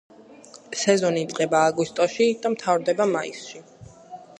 სეზონი 0.83 1.21
იწყება 1.27 1.61
აგვისტოში 1.67 2.31
და 2.47 2.53
მთავრდება 2.57 3.09
მაისში. 3.17 3.65